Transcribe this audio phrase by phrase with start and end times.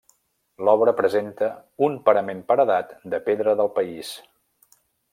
[0.67, 1.49] L'obra presenta
[1.89, 4.15] un parament paredat de pedra del país.